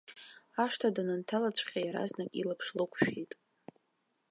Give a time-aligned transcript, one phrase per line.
[0.63, 3.31] Ашҭа данынҭалаҵәҟьа иаразнак илаԥш лықәшәеит.